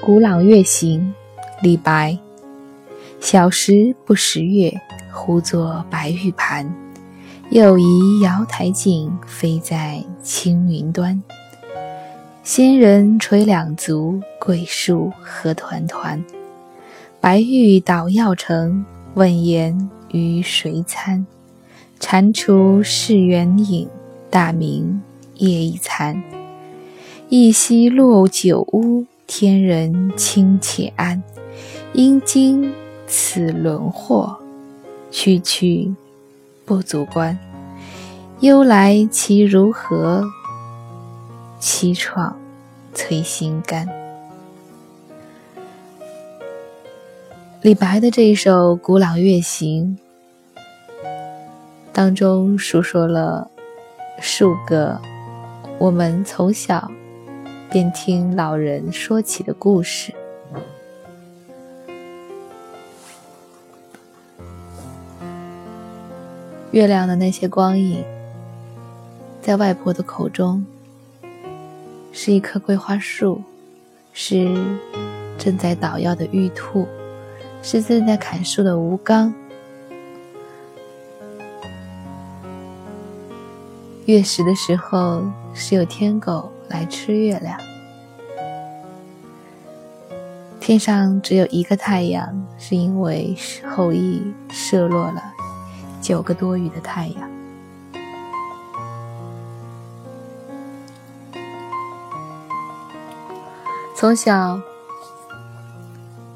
[0.00, 1.14] 古朗月行，
[1.62, 2.16] 李白。
[3.20, 4.72] 小时不识月，
[5.12, 6.72] 呼作白玉盘。
[7.50, 11.20] 又疑瑶台镜，飞在青云端。
[12.44, 16.24] 仙人垂两足，桂树何团团。
[17.20, 18.84] 白玉捣药成，
[19.14, 21.26] 问言与谁餐？
[21.98, 23.88] 蟾蜍蚀圆影，
[24.30, 25.02] 大明
[25.34, 26.22] 夜已残。
[27.28, 31.22] 一夕落九乌，天人清且安。
[31.92, 32.74] 应经
[33.06, 34.36] 此轮惑，
[35.10, 35.94] 区区
[36.64, 37.38] 不足观。
[38.40, 40.22] 忧来其如何？
[41.58, 42.34] 凄怆
[42.94, 43.88] 摧心肝。
[47.62, 49.96] 李白的这一首《古朗月行》
[51.92, 53.50] 当中，述说了
[54.20, 55.00] 数个
[55.78, 56.90] 我们从小
[57.76, 60.10] 便听老人说起的故事。
[66.70, 68.02] 月亮的那些光影，
[69.42, 70.64] 在外婆的口中，
[72.12, 73.42] 是一棵桂花树，
[74.14, 74.48] 是
[75.36, 76.88] 正在捣药的玉兔，
[77.62, 79.30] 是正在砍树的吴刚。
[84.06, 87.58] 月食的时候，是有天狗来吃月亮。
[90.60, 93.36] 天上只有一个太阳，是因为
[93.68, 95.20] 后羿射落了。
[96.00, 97.30] 九个多余的太阳。
[103.96, 104.60] 从小，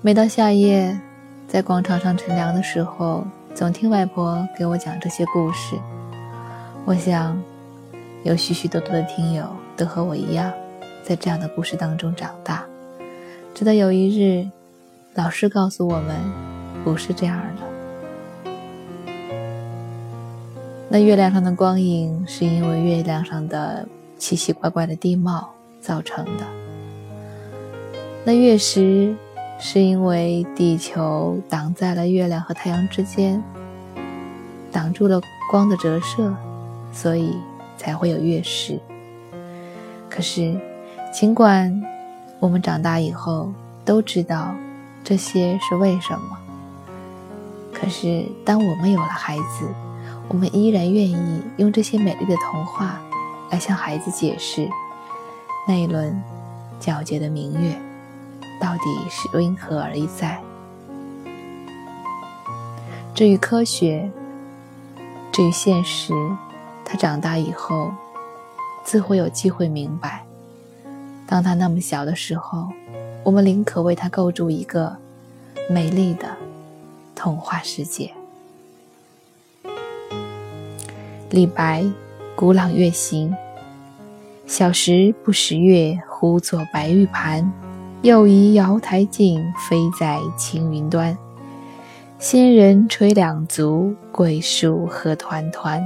[0.00, 0.98] 每到夏夜，
[1.46, 5.78] 在广场上乘凉的时候，总听外婆给我讲这些故事。
[6.84, 7.40] 我想，
[8.24, 9.44] 有许许多多的听友
[9.76, 10.52] 都和我一样，
[11.02, 12.64] 在这样的故事当中长大。
[13.54, 14.48] 直到有一日，
[15.14, 16.16] 老师告诉我们，
[16.84, 18.52] 不是这样的。
[20.88, 23.88] 那月亮上的光影是因为月亮上的
[24.18, 25.50] 奇奇怪怪的地貌
[25.80, 26.44] 造成的。
[28.24, 29.16] 那月食
[29.58, 33.42] 是因为地球挡在了月亮和太阳之间，
[34.70, 36.32] 挡住了光的折射，
[36.92, 37.34] 所以
[37.82, 38.78] 才会有月食。
[40.08, 40.56] 可是，
[41.12, 41.82] 尽管
[42.38, 43.52] 我们长大以后
[43.84, 44.54] 都知道
[45.02, 46.38] 这些是为什么，
[47.72, 49.68] 可是当我们有了孩子，
[50.28, 53.00] 我们依然愿意用这些美丽的童话
[53.50, 54.68] 来向孩子解释
[55.66, 56.22] 那一轮
[56.80, 57.76] 皎洁的明月
[58.60, 60.40] 到底是因何而在。
[63.12, 64.08] 至于科学，
[65.32, 66.14] 至于现实，
[66.92, 67.90] 他长大以后
[68.84, 70.22] 自会有机会明白。
[71.26, 72.68] 当他那么小的时候，
[73.24, 74.94] 我们宁可为他构筑一个
[75.70, 76.28] 美丽的
[77.14, 78.12] 童话世界。
[81.30, 81.82] 李白
[82.36, 83.30] 《古朗月行》：
[84.46, 87.50] 小时不识月，呼作白玉盘。
[88.02, 91.16] 又疑瑶台镜，飞在青云端。
[92.18, 95.82] 仙人垂两足，桂树何团团。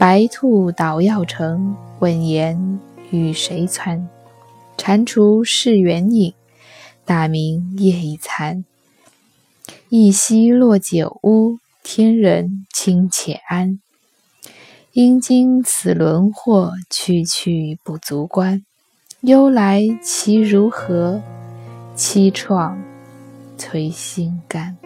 [0.00, 2.80] 白兔捣药成，问言
[3.10, 4.08] 与谁餐？
[4.78, 6.32] 蟾蜍是圆影，
[7.04, 8.64] 大明夜已残。
[9.90, 13.78] 一夕落九乌，天人清且安。
[14.92, 18.64] 应经此轮惑，区区不足观。
[19.20, 21.20] 忧来其如何？
[21.94, 22.74] 凄怆
[23.58, 24.78] 摧心肝。